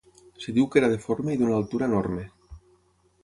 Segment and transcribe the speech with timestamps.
[0.37, 2.23] Es diu que era deforme i d'una altura enorme.